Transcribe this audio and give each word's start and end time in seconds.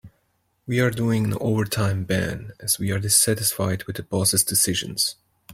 We 0.65 0.79
are 0.79 0.89
doing 0.89 1.25
an 1.31 1.37
overtime 1.39 2.05
ban 2.05 2.53
as 2.59 2.79
we 2.79 2.89
are 2.89 2.97
dissatisfied 2.97 3.83
with 3.83 3.97
the 3.97 4.01
boss' 4.01 4.43
decisions. 4.43 5.15